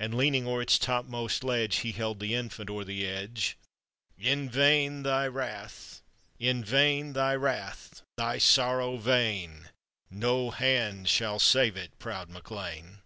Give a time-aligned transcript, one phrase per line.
[0.00, 3.56] And,< leaning o'er its topmost ledge, He held the infant o'er the edge.
[4.18, 6.02] "In vain thy wrath,
[6.40, 9.68] thy sorrow vain,
[10.10, 12.98] No hand shall save it, proud MacLean!"